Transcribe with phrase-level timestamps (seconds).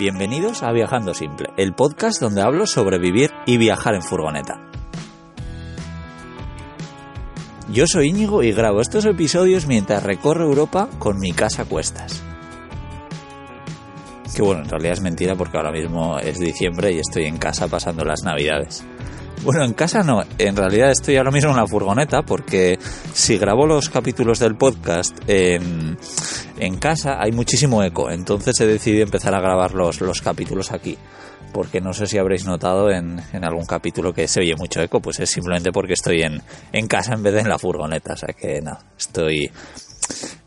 [0.00, 4.58] Bienvenidos a Viajando Simple, el podcast donde hablo sobre vivir y viajar en furgoneta.
[7.70, 12.22] Yo soy Íñigo y grabo estos episodios mientras recorro Europa con mi casa a cuestas.
[14.34, 17.68] Que bueno, en realidad es mentira porque ahora mismo es diciembre y estoy en casa
[17.68, 18.82] pasando las navidades.
[19.42, 22.78] Bueno, en casa no, en realidad estoy ahora mismo en la furgoneta porque
[23.12, 25.98] si grabo los capítulos del podcast en,
[26.60, 30.96] en casa hay muchísimo eco, entonces he decidido empezar a grabar los, los capítulos aquí.
[31.52, 35.00] Porque no sé si habréis notado en, en, algún capítulo que se oye mucho eco,
[35.00, 36.40] pues es simplemente porque estoy en,
[36.72, 38.12] en casa en vez de en la furgoneta.
[38.12, 39.50] O sea que no, estoy,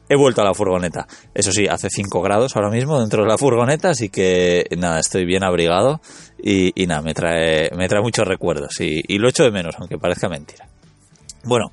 [0.07, 1.05] he vuelto a la furgoneta.
[1.33, 5.25] Eso sí, hace 5 grados ahora mismo dentro de la furgoneta, así que nada, estoy
[5.25, 5.99] bien abrigado
[6.41, 9.75] y, y nada, me trae, me trae muchos recuerdos y, y, lo echo de menos,
[9.79, 10.69] aunque parezca mentira.
[11.43, 11.69] Bueno,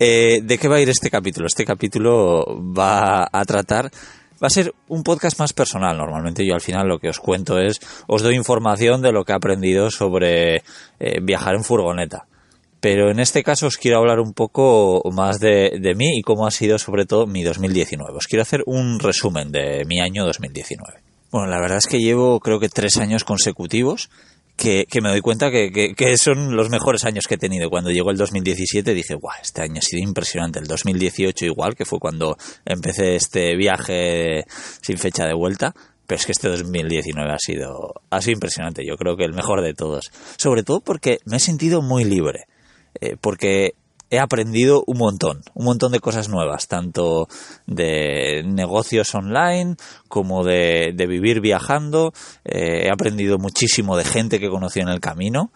[0.00, 1.46] eh, ¿de qué va a ir este capítulo?
[1.46, 2.44] Este capítulo
[2.76, 3.90] va a tratar
[4.42, 5.96] va a ser un podcast más personal.
[5.96, 9.32] Normalmente yo al final lo que os cuento es, os doy información de lo que
[9.32, 10.62] he aprendido sobre
[10.98, 12.26] eh, viajar en furgoneta.
[12.80, 16.46] Pero en este caso os quiero hablar un poco más de, de, mí y cómo
[16.46, 18.16] ha sido sobre todo mi 2019.
[18.16, 21.00] Os quiero hacer un resumen de mi año 2019.
[21.30, 24.08] Bueno, la verdad es que llevo creo que tres años consecutivos
[24.60, 27.70] que, me doy cuenta que, que, que, son los mejores años que he tenido.
[27.70, 30.58] Cuando llegó el 2017 dije, guau, este año ha sido impresionante.
[30.58, 32.36] El 2018 igual, que fue cuando
[32.66, 34.44] empecé este viaje
[34.82, 35.74] sin fecha de vuelta.
[36.06, 38.84] Pero es que este 2019 ha sido, ha sido impresionante.
[38.86, 40.10] Yo creo que el mejor de todos.
[40.36, 42.46] Sobre todo porque me he sentido muy libre.
[43.00, 43.74] Eh, porque
[44.10, 47.28] he aprendido un montón, un montón de cosas nuevas, tanto
[47.66, 49.76] de negocios online
[50.08, 52.12] como de, vivir viajando.
[52.44, 55.52] Eh, he aprendido muchísimo de gente que conocí en el camino.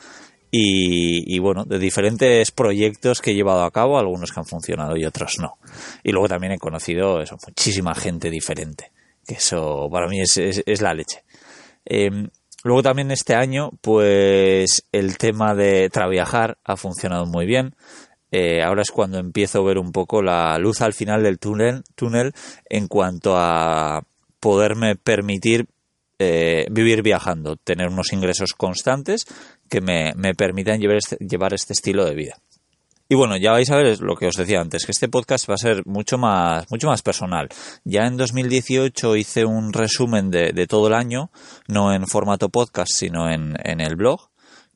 [0.56, 5.04] Y, bueno, de diferentes proyectos que he llevado a cabo, algunos que han funcionado y
[5.04, 5.58] otros no.
[6.04, 8.92] Y luego también he conocido eso, muchísima gente diferente,
[9.26, 11.24] que eso para mí es, es, la leche.
[11.84, 12.28] Eh,
[12.62, 17.74] luego también este año, pues el tema de traviajar ha funcionado muy bien
[18.36, 21.84] eh, ahora es cuando empiezo a ver un poco la luz al final del túnel,
[21.94, 22.32] túnel
[22.68, 24.02] en cuanto a
[24.40, 25.68] poderme permitir
[26.18, 29.24] eh, vivir viajando, tener unos ingresos constantes
[29.70, 32.36] que me, me permitan llevar este, llevar este estilo de vida.
[33.08, 35.54] Y bueno, ya vais a ver lo que os decía antes, que este podcast va
[35.54, 37.48] a ser mucho más, mucho más personal.
[37.84, 41.30] Ya en 2018 hice un resumen de, de todo el año,
[41.68, 44.33] no en formato podcast, sino en, en el blog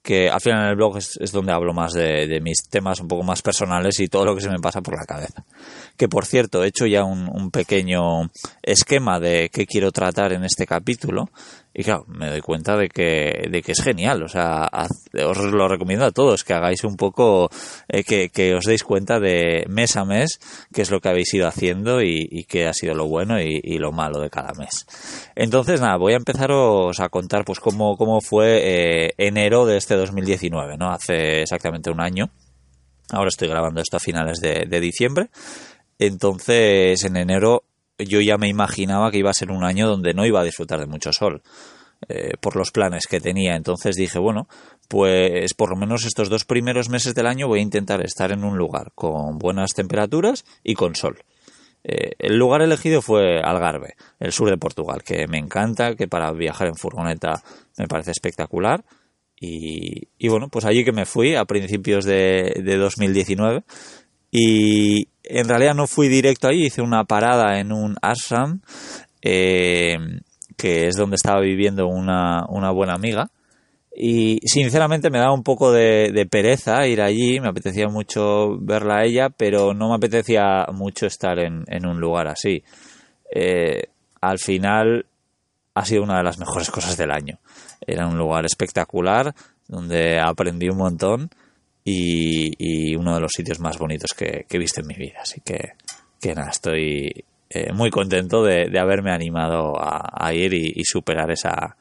[0.08, 2.98] que al final en el blog es, es donde hablo más de, de, mis temas
[2.98, 5.44] un poco más personales y todo lo que se me pasa por la cabeza.
[5.98, 8.30] Que por cierto, he hecho ya un, un pequeño
[8.62, 11.28] esquema de qué quiero tratar en este capítulo
[11.78, 14.24] y claro, me doy cuenta de que, de que es genial.
[14.24, 14.68] O sea,
[15.24, 17.50] os lo recomiendo a todos que hagáis un poco,
[17.88, 20.40] eh, que, que, os deis cuenta de mes a mes
[20.74, 23.60] qué es lo que habéis ido haciendo y, y qué ha sido lo bueno y,
[23.62, 24.88] y, lo malo de cada mes.
[25.36, 29.94] Entonces, nada, voy a empezaros a contar pues cómo, cómo fue eh, enero de este
[29.94, 30.90] 2019, ¿no?
[30.90, 32.28] Hace exactamente un año.
[33.12, 35.30] Ahora estoy grabando esto a finales de, de diciembre.
[35.98, 37.64] Entonces, en enero
[37.98, 40.78] yo ya me imaginaba que iba a ser un año donde no iba a disfrutar
[40.80, 41.42] de mucho sol.
[42.08, 43.56] Eh, por los planes que tenía.
[43.56, 44.46] Entonces dije, bueno,
[44.86, 48.44] pues por lo menos estos dos primeros meses del año voy a intentar estar en
[48.44, 51.24] un lugar con buenas temperaturas y con sol.
[51.82, 56.30] Eh, el lugar elegido fue Algarve, el sur de Portugal, que me encanta, que para
[56.30, 57.42] viajar en furgoneta
[57.76, 58.84] me parece espectacular.
[59.40, 63.64] Y, bueno, pues allí que me fui a principios de, de 2019
[64.30, 68.60] y en realidad no fui directo allí, hice una parada en un ashram
[69.22, 69.96] eh,
[70.56, 73.30] que es donde estaba viviendo una, una buena amiga.
[74.00, 78.98] Y sinceramente me daba un poco de, de, pereza ir allí, me apetecía mucho verla
[78.98, 82.62] a ella, pero no me apetecía mucho estar en, en un lugar así.
[83.34, 83.88] Eh,
[84.20, 85.06] al final
[85.74, 87.38] ha sido una de las mejores cosas del año.
[87.84, 89.34] Era un lugar espectacular,
[89.66, 91.30] donde aprendí un montón
[91.88, 95.20] y, uno de los sitios más bonitos que, he visto en mi vida.
[95.22, 95.72] Así que,
[96.20, 101.76] que nada, estoy eh, muy contento de, haberme animado a, ir y, y, superar esa,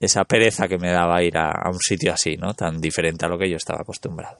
[0.00, 2.54] esa pereza que me daba ir a, a, un sitio así, ¿no?
[2.54, 4.38] Tan diferente a lo que yo estaba acostumbrado.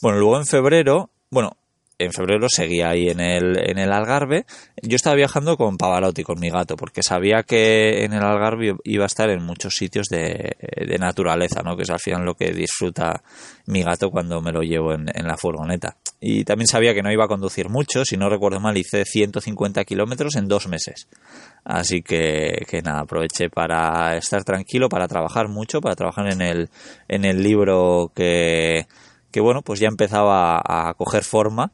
[0.00, 1.56] Bueno, luego en febrero, bueno,
[1.98, 4.46] en febrero seguía ahí en el, en el Algarve.
[4.82, 9.04] Yo estaba viajando con Pavarotti, con mi gato, porque sabía que en el Algarve iba
[9.04, 11.76] a estar en muchos sitios de, de naturaleza, ¿no?
[11.76, 13.22] Que es al final lo que disfruta
[13.66, 15.96] mi gato cuando me lo llevo en, en, la furgoneta.
[16.20, 19.84] Y también sabía que no iba a conducir mucho, si no recuerdo mal, hice 150
[19.84, 21.08] kilómetros en dos meses.
[21.64, 26.68] Así que, que nada, aproveché para estar tranquilo, para trabajar mucho, para trabajar en el,
[27.08, 28.86] en el libro que,
[29.34, 31.72] que bueno, pues ya empezaba a, coger forma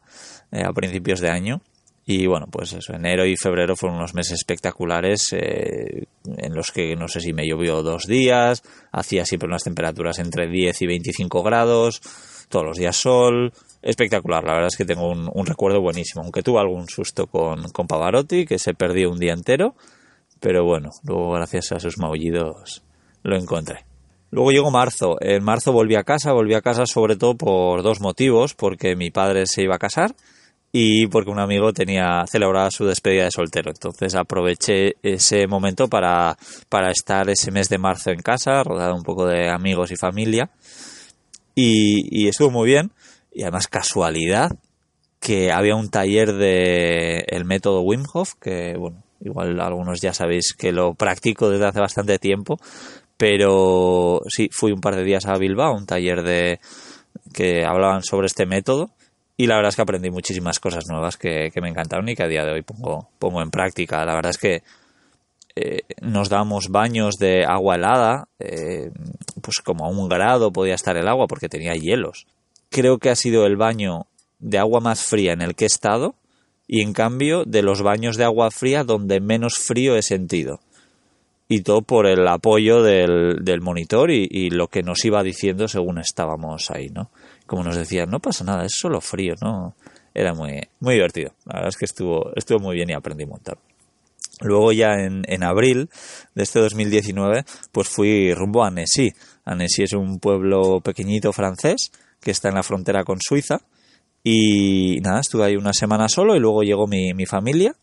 [0.50, 1.60] eh, a principios de año
[2.06, 6.06] Y bueno, pues eso, enero y febrero fueron unos meses espectaculares eh,
[6.38, 8.62] en los que no sé si me llovió dos días,
[8.92, 12.00] hacía siempre unas temperaturas entre 10 y 25 grados,
[12.48, 13.52] todos los días sol,
[13.82, 17.86] espectacular, la verdad es que tengo un, recuerdo buenísimo, aunque tuve algún susto con, con
[17.86, 19.74] Pavarotti, que se perdió un día entero,
[20.40, 22.82] pero bueno, luego gracias a sus maullidos
[23.22, 23.89] lo encontré.
[24.30, 25.16] Luego llegó marzo.
[25.20, 29.10] En marzo volví a casa, volví a casa sobre todo por dos motivos, porque mi
[29.10, 30.14] padre se iba a casar
[30.72, 33.70] y porque un amigo tenía celebrada su despedida de soltero.
[33.70, 36.36] Entonces aproveché ese momento para,
[36.68, 40.50] para estar ese mes de marzo en casa, rodeado un poco de amigos y familia.
[41.54, 42.92] Y, estuvo muy bien.
[43.32, 44.50] Y además casualidad
[45.20, 50.54] que había un taller de el método Wim Hof, que bueno, igual algunos ya sabéis
[50.54, 52.58] que lo practico desde hace bastante tiempo,
[53.20, 56.58] pero sí, fui un par de días a Bilbao, un taller de
[57.34, 58.92] que hablaban sobre este método
[59.36, 62.28] y la verdad es que aprendí muchísimas cosas nuevas que, me encantaron y que a
[62.28, 64.06] día de hoy pongo, pongo en práctica.
[64.06, 64.62] La verdad es que
[65.54, 68.90] eh, nos damos baños de agua helada, eh,
[69.42, 72.26] pues como a un grado podía estar el agua porque tenía hielos.
[72.70, 74.06] Creo que ha sido el baño
[74.38, 76.14] de agua más fría en el que he estado
[76.66, 80.60] y en cambio de los baños de agua fría donde menos frío he sentido
[81.52, 85.98] y todo por el apoyo del, del monitor y, lo que nos iba diciendo según
[85.98, 87.10] estábamos ahí, ¿no?
[87.44, 89.74] Como nos decía, no pasa nada, es solo frío, ¿no?
[90.14, 91.32] Era muy, muy divertido.
[91.46, 93.58] La verdad es que estuvo, estuvo muy bien y aprendí un.
[94.42, 95.90] Luego ya en, en, abril
[96.36, 99.10] de este 2019, pues fui rumbo a Annecy.
[99.44, 103.60] Annecy es un pueblo pequeñito francés que está en la frontera con Suiza.
[104.22, 107.74] Y nada, estuve ahí una semana solo y luego llegó mi, mi familia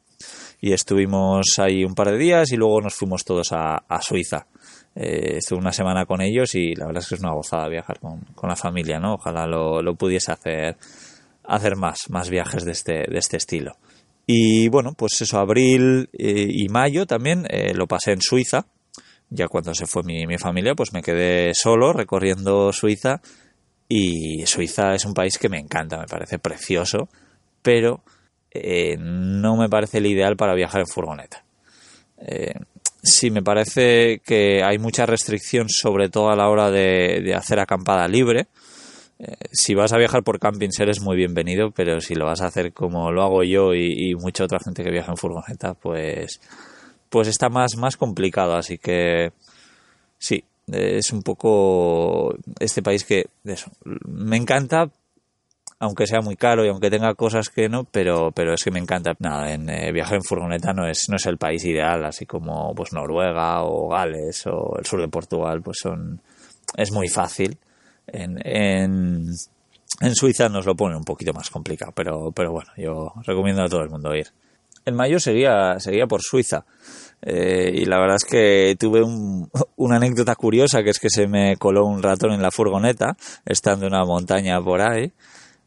[0.60, 4.48] y estuvimos ahí un par de días y luego nos fuimos todos a, Suiza.
[4.96, 8.00] Eh, estuve una semana con ellos y la verdad es que es una gozada viajar
[8.00, 9.16] con, la familia, ¿no?
[9.16, 10.78] Ojalá lo, pudiese hacer,
[11.44, 13.74] hacer más, más viajes de este, de este estilo.
[14.26, 18.66] Y bueno, pues eso, abril eh, y mayo también eh, lo pasé en Suiza.
[19.30, 23.22] Ya cuando se fue mi, mi familia, pues me quedé solo recorriendo Suiza.
[23.88, 27.08] Y Suiza es un país que me encanta, me parece precioso,
[27.62, 28.04] pero
[28.52, 31.44] eh, no me parece el ideal para viajar en furgoneta.
[32.20, 32.54] Eh,
[33.04, 38.08] sí, me parece que hay mucha restricción, sobre todo a la hora de, hacer acampada
[38.08, 38.48] libre.
[39.20, 42.48] Eh, si vas a viajar por camping, eres muy bienvenido, pero si lo vas a
[42.48, 46.40] hacer como lo hago yo y, mucha otra gente que viaja en furgoneta, pues,
[47.10, 48.56] pues está más, más complicado.
[48.56, 49.32] Así que
[50.18, 54.90] sí, es un poco este país que eso, me encanta,
[55.80, 58.80] aunque sea muy caro y aunque tenga cosas que no, pero, pero es que me
[58.80, 59.14] encanta.
[59.20, 62.74] Nada, en, eh, viajar en furgoneta no es, no es el país ideal, así como
[62.76, 66.22] pues Noruega o Gales o el sur de Portugal, pues son,
[66.76, 67.58] es muy fácil.
[68.08, 69.26] En, en,
[70.14, 73.82] Suiza nos lo pone un poquito más complicado, pero, pero bueno, yo recomiendo a todo
[73.82, 74.28] el mundo ir.
[74.86, 76.66] En mayo seguía, seguía por Suiza.
[77.22, 81.28] Eh, y la verdad es que tuve un, una anécdota curiosa que es que se
[81.28, 85.12] me coló un ratón en la furgoneta estando en una montaña por ahí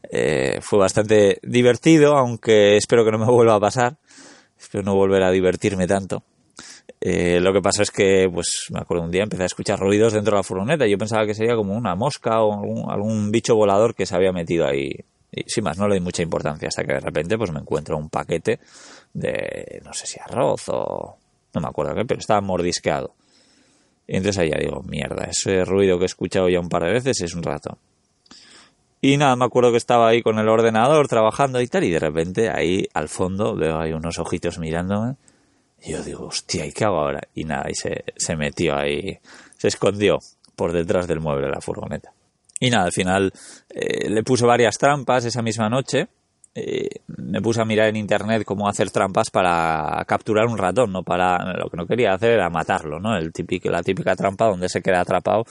[0.09, 3.97] eh, fue bastante divertido, aunque espero que no me vuelva a pasar.
[4.59, 6.23] Espero no volver a divertirme tanto.
[6.99, 10.13] Eh, lo que pasa es que, pues, me acuerdo un día empecé a escuchar ruidos
[10.13, 10.85] dentro de la furgoneta.
[10.87, 14.67] Yo pensaba que sería como una mosca o algún, bicho volador que se había metido
[14.67, 14.91] ahí.
[15.31, 17.97] Y sin más, no le di mucha importancia hasta que de repente, pues, me encuentro
[17.97, 18.59] un paquete
[19.13, 21.17] de, no sé si arroz o,
[21.53, 23.15] no me acuerdo qué, pero estaba mordisqueado.
[24.07, 27.21] Y entonces ya digo, mierda, ese ruido que he escuchado ya un par de veces
[27.21, 27.77] es un rato.
[29.03, 31.99] Y nada, me acuerdo que estaba ahí con el ordenador trabajando y tal, y de
[31.99, 35.15] repente ahí al fondo veo ahí unos ojitos mirándome.
[35.83, 37.21] Y yo digo, hostia, ¿y qué hago ahora?
[37.33, 39.17] Y nada, y se, se metió ahí,
[39.57, 40.19] se escondió
[40.55, 42.13] por detrás del mueble de la furgoneta.
[42.59, 43.33] Y nada, al final
[43.69, 46.07] eh, le puse varias trampas esa misma noche.
[46.53, 51.01] Eh, me puse a mirar en internet cómo hacer trampas para capturar un ratón, no
[51.01, 53.17] para lo que no quería hacer era matarlo, ¿no?
[53.17, 55.45] El típico, la típica trampa donde se queda atrapado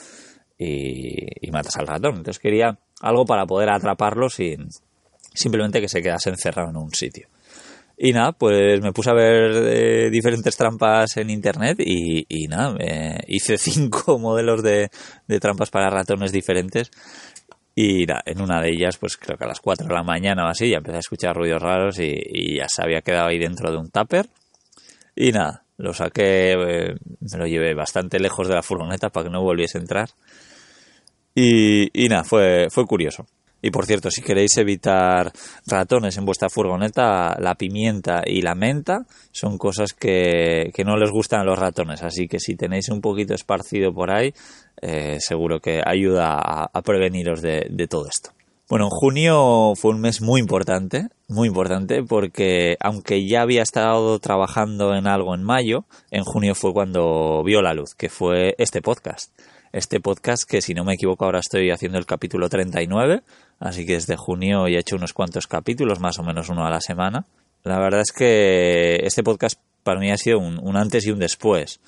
[0.57, 2.17] y, y matas al ratón.
[2.17, 4.69] Entonces quería algo para poder atraparlo sin
[5.33, 7.27] simplemente que se quedase encerrado en un sitio.
[8.03, 12.75] Y nada, pues me puse a ver eh, diferentes trampas en internet y, nada,
[13.27, 14.89] hice cinco modelos de,
[15.39, 16.89] trampas para ratones diferentes.
[17.75, 20.45] Y nada, en una de ellas, pues creo que a las 4 de la mañana
[20.45, 23.71] o así, ya empecé a escuchar ruidos raros y, ya se había quedado ahí dentro
[23.71, 24.27] de un tupper.
[25.15, 29.31] Y nada, lo saqué, eh, me lo llevé bastante lejos de la furgoneta para que
[29.31, 30.09] no volviese a entrar.
[31.33, 33.25] Y, nada, fue, fue curioso.
[33.61, 35.31] Y por cierto, si queréis evitar
[35.67, 41.41] ratones en vuestra furgoneta, la pimienta y la menta son cosas que, no les gustan
[41.41, 42.01] a los ratones.
[42.01, 44.33] Así que si tenéis un poquito esparcido por ahí,
[44.81, 48.31] eh, seguro que ayuda a, preveniros de, todo esto.
[48.67, 54.95] Bueno, junio fue un mes muy importante, muy importante, porque aunque ya había estado trabajando
[54.95, 59.29] en algo en mayo, en junio fue cuando vio la luz, que fue este podcast.
[59.73, 63.23] Este podcast que, si no me equivoco, ahora estoy haciendo el capítulo 39,
[63.59, 66.81] así que desde junio he hecho unos cuantos capítulos, más o menos uno a la
[66.81, 67.25] semana.
[67.63, 71.79] La verdad es que este podcast para mí ha sido un, antes y un después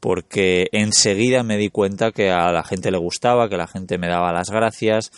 [0.00, 4.08] porque enseguida me di cuenta que a la gente le gustaba, que la gente me
[4.08, 5.12] daba las gracias,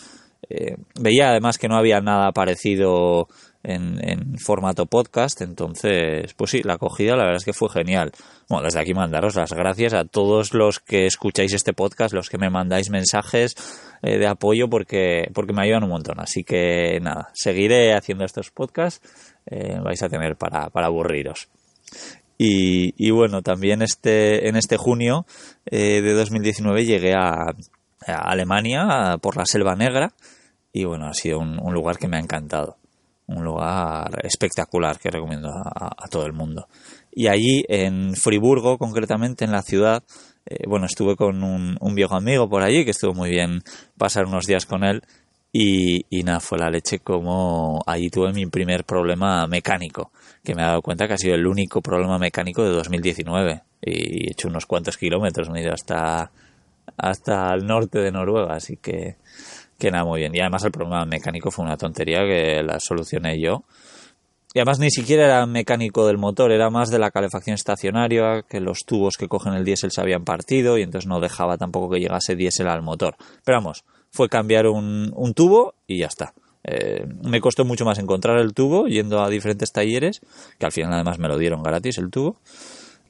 [0.51, 3.29] eh, veía además que no había nada parecido
[3.65, 8.13] en, formato podcast, entonces, pues sí, la acogida la verdad es que fue genial.
[8.49, 12.39] Bueno, desde aquí mandaros las gracias a todos los que escucháis este podcast, los que
[12.39, 13.55] me mandáis mensajes
[14.03, 16.21] eh, de apoyo porque, porque me ayudan un montón.
[16.21, 19.01] Así que nada, seguiré haciendo estos podcasts,
[19.47, 21.49] eh, vais a tener para, para aburriros.
[22.37, 25.25] Y, y, bueno, también este, en este junio
[25.65, 27.55] de 2019 llegué a,
[28.07, 30.13] Alemania por la Selva Negra
[30.75, 32.77] y bueno, ha sido un, lugar que me ha encantado.
[33.27, 36.69] Un lugar espectacular que recomiendo a, todo el mundo.
[37.11, 40.03] Y allí, en Friburgo, concretamente en la ciudad,
[40.45, 43.63] eh, bueno, estuve con un, viejo amigo por allí que estuvo muy bien
[43.97, 45.03] pasar unos días con él.
[45.53, 50.11] Y, y, nada, fue la leche como allí tuve mi primer problema mecánico,
[50.43, 53.63] que me he dado cuenta que ha sido el único problema mecánico de 2019.
[53.83, 56.33] Y he hecho unos cuantos kilómetros, me he ido hasta,
[56.97, 59.17] hasta el norte de Noruega, así que,
[59.91, 60.35] que muy bien.
[60.35, 63.65] Y además el problema mecánico fue una tontería que la solucioné yo.
[64.55, 68.61] Y además ni siquiera era mecánico del motor, era más de la calefacción estacionaria, que
[68.61, 72.01] los tubos que cogen el diésel se habían partido y entonces no dejaba tampoco que
[72.01, 73.17] llegase diésel al motor.
[73.45, 76.35] Pero vamos, fue cambiar un, un tubo y ya está.
[76.63, 80.21] Eh, me costó mucho más encontrar el tubo yendo a diferentes talleres,
[80.59, 82.37] que al final además me lo dieron gratis el tubo,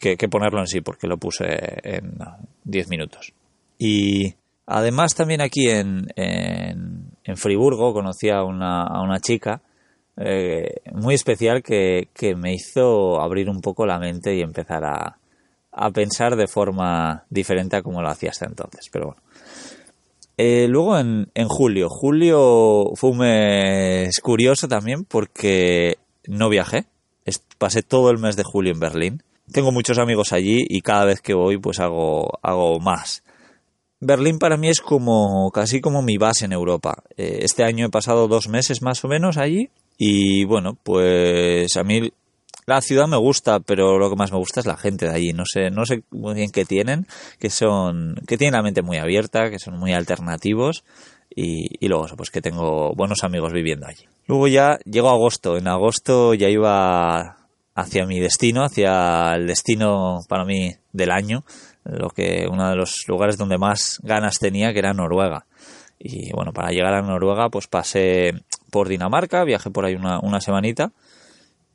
[0.01, 1.45] que, que ponerlo en sí, porque lo puse
[1.83, 2.17] en
[2.65, 3.35] 10 minutos.
[3.79, 4.35] Y
[4.67, 9.61] además también aquí en, en, Friburgo conocí a una, a una chica
[10.17, 15.19] eh, muy especial que, que, me hizo abrir un poco la mente y empezar a,
[15.73, 18.89] a pensar de forma diferente a como lo hacía hasta entonces.
[18.93, 19.23] Pero bueno.
[20.37, 21.89] Eh, luego en, en, julio.
[21.89, 26.87] Julio fue un mes curioso también porque no viajé.
[27.59, 29.23] Pasé todo el mes de julio en Berlín.
[29.53, 33.23] Tengo muchos amigos allí y cada vez que voy pues hago, hago más.
[34.05, 37.03] Berlín para mí es como casi como mi base en Europa.
[37.17, 41.85] Eh, este año he pasado dos meses más o menos allí y bueno, pues a
[41.85, 42.13] mí
[42.67, 45.33] la ciudad me gusta, pero lo que más me gusta es la gente de allí.
[45.33, 47.07] No sé, no sé muy bien qué tienen,
[47.39, 50.85] que son, que tienen la mente muy abierta, que son muy alternativos
[51.35, 54.05] y, y luego pues que tengo buenos amigos viviendo allí.
[54.27, 55.57] Luego ya llegó agosto.
[55.57, 57.37] En agosto ya iba
[57.75, 61.45] hacia mi destino, hacia el destino para mí del año,
[61.85, 65.47] lo que uno de los lugares donde más ganas tenía, que era Noruega.
[65.99, 68.33] Y bueno, para llegar a Noruega, pues pasé
[68.71, 70.93] por Dinamarca, viajé por ahí una, una semanita.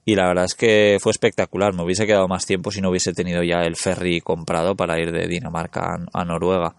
[0.06, 1.74] Y la verdad es que fue espectacular.
[1.74, 5.12] Me hubiese quedado más tiempo si no hubiese tenido ya el ferry comprado para ir
[5.12, 6.76] de Dinamarca a, Noruega.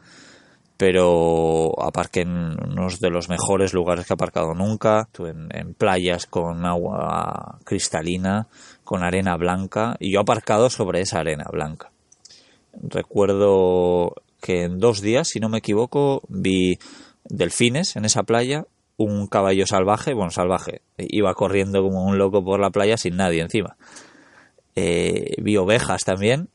[0.77, 5.09] Pero aparqué en uno de los mejores lugares que he aparcado nunca.
[5.19, 8.49] En, en playas con agua cristalina,
[8.83, 9.97] con arena blanca.
[10.01, 11.93] Y yo aparcado sobre esa arena blanca
[12.83, 16.79] recuerdo que en dos días, si no me equivoco, vi
[17.25, 18.65] delfines en esa playa,
[18.97, 23.43] un caballo salvaje, bueno, salvaje, iba corriendo como un loco por la playa sin nadie
[23.43, 23.77] encima.
[24.77, 26.49] Eh, vi ovejas también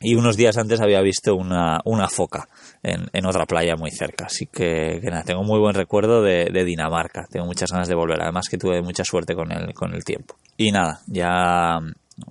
[0.00, 2.48] y unos días antes había visto una, una foca
[2.82, 4.26] en, en, otra playa muy cerca.
[4.26, 7.26] Así que, nada, tengo muy buen recuerdo de, de, Dinamarca.
[7.28, 8.22] Tengo muchas ganas de volver.
[8.22, 10.36] Además que tuve mucha suerte con el, con el tiempo.
[10.56, 11.80] Y nada, ya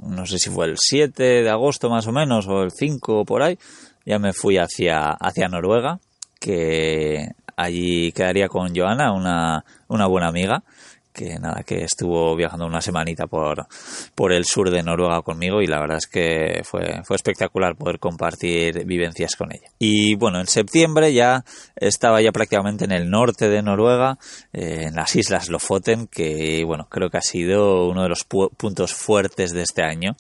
[0.01, 3.41] no sé si fue el 7 de agosto más o menos, o el 5 por
[3.41, 3.57] ahí,
[4.05, 5.99] ya me fui hacia, hacia Noruega,
[6.39, 10.63] que allí quedaría con Joana, una, una buena amiga,
[11.17, 13.65] que nada, que estuvo viajando una semanita por,
[14.13, 17.97] por el sur de Noruega conmigo y la verdad es que fue, fue espectacular poder
[17.97, 19.69] compartir vivencias con ella.
[19.79, 21.43] Y bueno, en septiembre ya
[21.75, 24.19] estaba ya prácticamente en el norte de Noruega,
[24.53, 28.93] eh, en las islas Lofoten, que bueno, creo que ha sido uno de los puntos
[28.93, 30.15] fuertes de este año.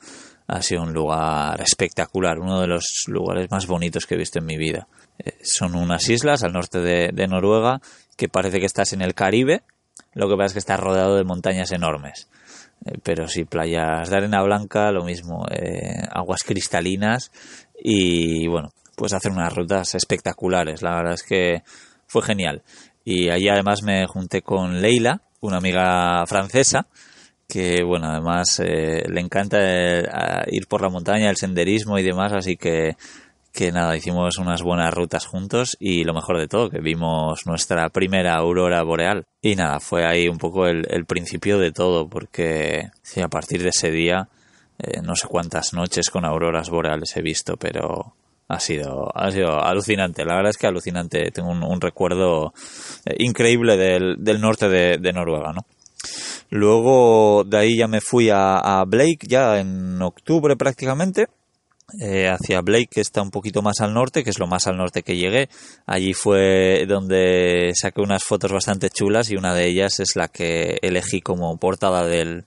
[0.47, 4.45] Ha sido un lugar espectacular, uno de los lugares más bonitos que he visto en
[4.45, 4.87] mi vida.
[5.19, 7.81] Eh, son unas islas al norte de Noruega
[8.15, 9.61] que parece que estás en el Caribe,
[10.17, 12.27] lo que pasa es que está rodeado de montañas enormes.
[12.85, 17.31] Eh, pero sí, playas de arena blanca, lo mismo, eh, aguas cristalinas
[17.79, 20.81] y bueno, pues hacer unas rutas espectaculares.
[20.81, 21.61] La verdad es que
[22.07, 22.63] fue genial.
[23.05, 26.87] Y allí además me junté con Leila, una amiga francesa,
[27.47, 32.57] que bueno, además eh, le encanta ir por la montaña, el senderismo y demás, así
[32.57, 32.97] que
[33.57, 37.89] que nada, hicimos unas buenas rutas juntos y lo mejor de todo, que vimos nuestra
[37.89, 39.25] primera aurora boreal.
[39.41, 43.69] Y nada, fue ahí un poco el, principio de todo, porque sí, a partir de
[43.69, 44.29] ese día,
[44.77, 48.13] eh, no sé cuántas noches con auroras boreales he visto, pero
[48.47, 50.23] ha sido, ha sido alucinante.
[50.23, 51.31] La verdad es que alucinante.
[51.31, 52.53] Tengo un, recuerdo
[53.05, 55.61] eh, increíble del, del norte de, Noruega, ¿no?
[56.51, 61.25] Luego de ahí ya me fui a, Blake, ya en octubre prácticamente,
[62.01, 64.75] eh, hacia Blake, que está un poquito más al norte, que es lo más al
[64.75, 65.47] norte que llegué.
[65.85, 70.79] Allí fue donde saqué unas fotos bastante chulas y una de ellas es la que
[70.81, 72.45] elegí como portada del,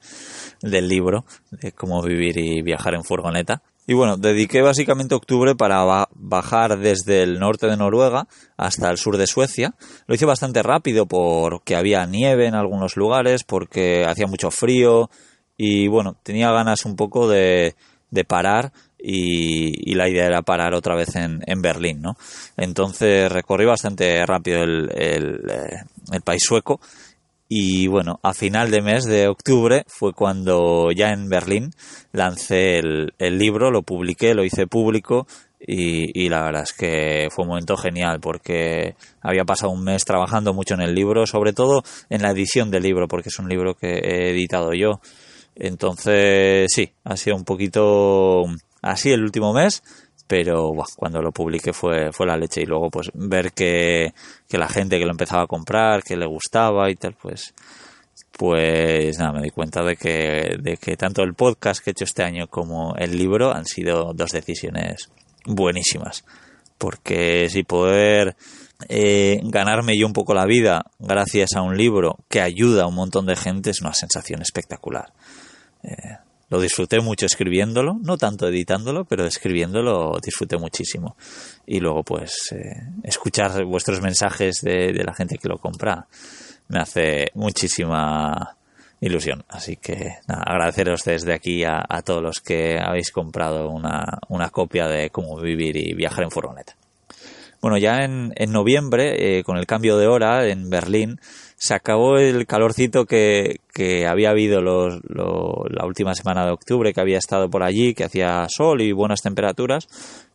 [0.61, 3.63] del libro de cómo vivir y viajar en furgoneta.
[3.87, 9.17] Y bueno, dediqué básicamente octubre para bajar desde el norte de Noruega hasta el sur
[9.17, 9.75] de Suecia.
[10.07, 15.11] Lo hice bastante rápido porque había nieve en algunos lugares, porque hacía mucho frío
[15.57, 17.75] y bueno, tenía ganas un poco de,
[18.11, 22.16] de parar y, la idea era parar otra vez en, en Berlín, ¿no?
[22.57, 26.80] Entonces recorrí bastante rápido el, el, eh, el país sueco
[27.52, 31.73] y bueno, a final de mes de octubre fue cuando ya en Berlín
[32.12, 35.26] lancé el, libro, lo publiqué, lo hice público
[35.59, 40.54] y, la verdad es que fue un momento genial porque había pasado un mes trabajando
[40.54, 43.75] mucho en el libro, sobre todo en la edición del libro, porque es un libro
[43.75, 45.00] que he editado yo.
[45.57, 48.45] Entonces, sí, ha sido un poquito
[48.83, 49.83] así el último mes,
[50.27, 54.13] pero cuando lo publiqué fue, fue la leche y luego pues ver que,
[54.49, 57.55] que, la gente que lo empezaba a comprar, que le gustaba y tal, pues
[58.41, 62.05] pues nada, me di cuenta de que, de que tanto el podcast que he hecho
[62.05, 65.11] este año como el libro han sido dos decisiones
[65.45, 66.25] buenísimas.
[66.79, 68.37] Porque si poder
[68.89, 72.95] eh, ganarme yo un poco la vida gracias a un libro que ayuda a un
[72.95, 75.13] montón de gente es una sensación espectacular.
[75.83, 76.17] Eh,
[76.50, 81.16] lo disfruté mucho escribiéndolo, no tanto editándolo, pero escribiéndolo disfruté muchísimo.
[81.64, 86.07] Y luego, pues, eh, escuchar vuestros mensajes de, la gente que lo compra
[86.69, 88.57] me hace muchísima
[89.00, 89.45] ilusión.
[89.49, 94.88] Así que nada, agradeceros desde aquí a, todos los que habéis comprado una, una, copia
[94.88, 96.75] de cómo vivir y viajar en furgoneta.
[97.62, 101.21] Bueno, ya en, en noviembre, eh, con el cambio de hora en Berlín,
[101.61, 107.03] se acabó el calorcito que, que había habido los, la última semana de octubre, que
[107.03, 109.87] había estado por allí, que hacía sol y buenas temperaturas,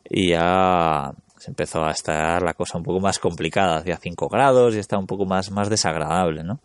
[0.07, 4.75] y ya se empezó a estar la cosa un poco más complicada, hacía 5 grados
[4.75, 6.59] y está un poco más, más desagradable, ¿no?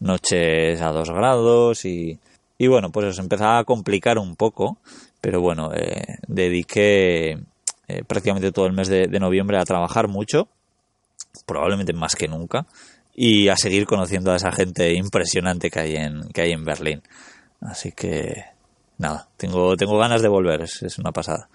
[0.00, 2.18] Noches a 2 grados y,
[2.58, 4.78] y bueno, pues se empezaba a complicar un poco,
[5.20, 7.38] pero bueno, eh, dediqué
[7.86, 10.48] eh, prácticamente todo el mes de noviembre a trabajar mucho,
[11.46, 12.66] probablemente más que nunca,
[13.14, 17.02] y a seguir conociendo a esa gente impresionante que hay en, que hay en Berlín.
[17.60, 18.44] Así que,
[18.98, 21.48] nada, tengo, tengo ganas de volver, es, una pasada.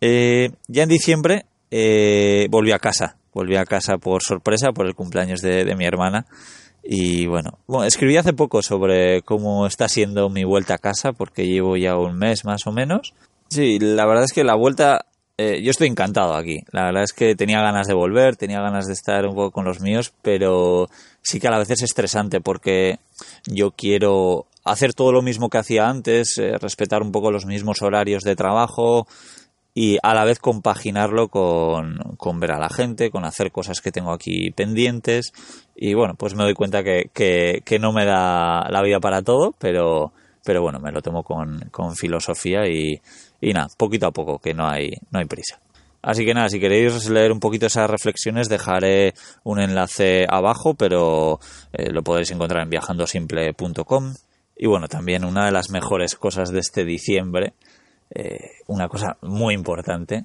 [0.00, 4.94] Eh, ya en diciembre eh, volví a casa, volví a casa por sorpresa, por el
[4.94, 6.26] cumpleaños de, de mi hermana.
[6.82, 11.46] Y bueno, bueno, escribí hace poco sobre cómo está siendo mi vuelta a casa, porque
[11.46, 13.14] llevo ya un mes más o menos.
[13.48, 16.60] Sí, la verdad es que la vuelta eh, yo estoy encantado aquí.
[16.70, 19.64] La verdad es que tenía ganas de volver, tenía ganas de estar un poco con
[19.64, 20.88] los míos, pero
[21.22, 22.98] sí que a la vez es estresante porque
[23.46, 27.82] yo quiero hacer todo lo mismo que hacía antes, eh, respetar un poco los mismos
[27.82, 29.08] horarios de trabajo
[29.74, 33.90] y a la vez compaginarlo con, con, ver a la gente, con hacer cosas que
[33.90, 35.32] tengo aquí pendientes
[35.74, 39.22] y bueno, pues me doy cuenta que, que, que no me da la vida para
[39.22, 40.12] todo, pero,
[40.44, 43.00] pero bueno, me lo tomo con, con filosofía y,
[43.44, 45.60] y nada, poquito a poco, que no hay, no hay prisa.
[46.00, 51.40] Así que nada, si queréis leer un poquito esas reflexiones, dejaré un enlace abajo, pero
[51.72, 54.14] eh, lo podéis encontrar en viajandosimple.com.
[54.56, 57.54] Y bueno, también una de las mejores cosas de este diciembre,
[58.14, 60.24] eh, una cosa muy importante,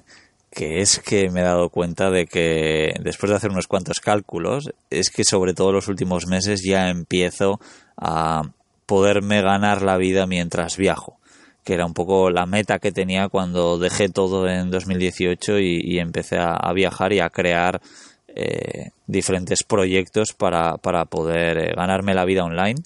[0.50, 4.72] que es que me he dado cuenta de que después de hacer unos cuantos cálculos,
[4.90, 7.60] es que sobre todo los últimos meses ya empiezo
[7.96, 8.42] a
[8.86, 11.19] poderme ganar la vida mientras viajo
[11.64, 16.38] que era un poco la meta que tenía cuando dejé todo en 2018 y, empecé
[16.38, 17.80] a, viajar y a crear
[18.28, 22.80] eh, diferentes proyectos para, para poder eh, ganarme la vida online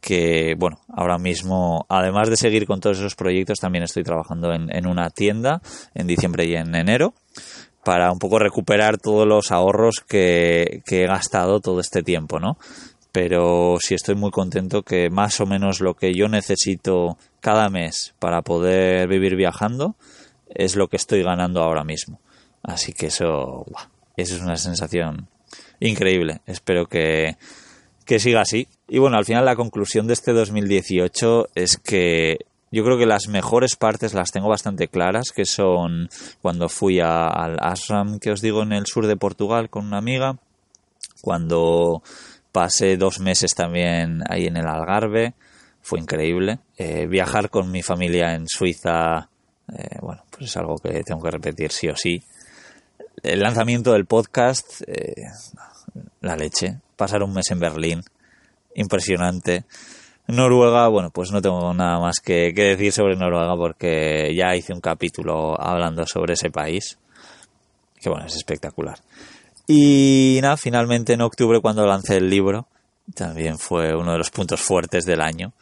[0.00, 4.74] que bueno, ahora mismo, además de seguir con todos esos proyectos, también estoy trabajando en,
[4.74, 5.60] en, una tienda
[5.92, 7.14] en diciembre y en enero
[7.88, 12.58] para un poco recuperar todos los ahorros que, que he gastado todo este tiempo, ¿no?
[13.12, 18.14] Pero sí estoy muy contento que más o menos lo que yo necesito cada mes
[18.18, 19.96] para poder vivir viajando
[20.54, 22.20] es lo que estoy ganando ahora mismo.
[22.62, 23.64] Así que eso,
[24.16, 25.28] eso es una sensación
[25.80, 26.40] increíble.
[26.46, 27.36] Espero que,
[28.04, 28.68] que siga así.
[28.88, 32.38] Y bueno, al final la conclusión de este 2018 es que
[32.70, 36.10] yo creo que las mejores partes las tengo bastante claras, que son
[36.42, 40.36] cuando fui al ashram que os digo en el sur de Portugal con una amiga,
[41.22, 42.02] cuando
[42.52, 45.34] pasé dos meses también ahí en el Algarve,
[45.80, 46.58] fue increíble.
[46.76, 49.28] Eh, viajar con mi familia en Suiza,
[49.72, 52.22] eh, bueno, pues es algo que tengo que repetir sí o sí.
[53.22, 55.26] El lanzamiento del podcast, eh,
[56.20, 56.78] la leche.
[56.96, 58.02] Pasar un mes en Berlín,
[58.74, 59.64] impresionante.
[60.26, 64.80] Noruega, bueno, pues no tengo nada más que, decir sobre Noruega porque ya hice un
[64.80, 66.98] capítulo hablando sobre ese país,
[67.98, 68.98] que bueno, es espectacular.
[69.70, 72.66] Y nada, finalmente en octubre cuando lancé el libro,
[73.14, 75.52] también fue uno de los puntos fuertes del año.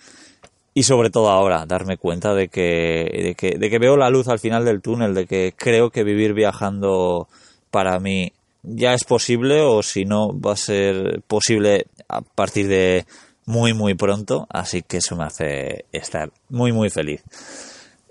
[0.75, 4.29] Y sobre todo ahora, darme cuenta de que, de que, de que veo la luz
[4.29, 7.29] al final del túnel, de que creo que vivir viajando
[7.71, 13.07] para mí ya es posible o si no va a ser posible a partir de
[13.45, 17.23] muy muy pronto, así que eso me hace estar muy muy feliz.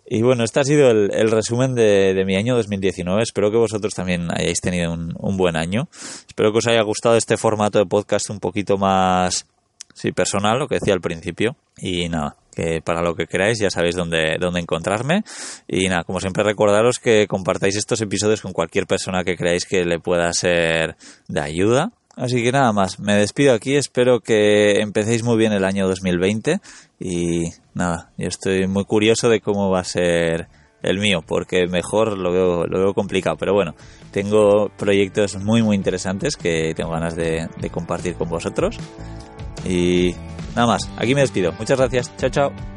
[0.07, 3.23] Y bueno, este ha sido el, resumen de, mi año 2019.
[3.23, 5.87] Espero que vosotros también hayáis tenido un, un, buen año.
[6.27, 9.47] Espero que os haya gustado este formato de podcast un poquito más
[9.95, 11.55] sí, personal, lo que decía al principio.
[11.77, 15.23] Y nada, que para lo que queráis ya sabéis dónde, dónde encontrarme.
[15.67, 19.85] Y nada, como siempre recordaros que compartáis estos episodios con cualquier persona que creáis que
[19.85, 20.95] le pueda ser
[21.27, 21.91] de ayuda.
[22.15, 26.61] Así que nada más, me despido aquí, espero que empecéis muy bien el año 2020
[26.99, 30.47] y nada, yo estoy muy curioso de cómo va a ser
[30.81, 33.75] el mío, porque mejor lo veo, lo veo complicado, pero bueno,
[34.11, 38.77] tengo proyectos muy muy interesantes que tengo ganas de, de compartir con vosotros
[39.65, 40.15] y
[40.55, 42.74] nada más, aquí me despido, muchas gracias, chao chao.